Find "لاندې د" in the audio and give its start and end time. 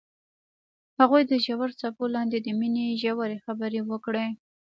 2.15-2.47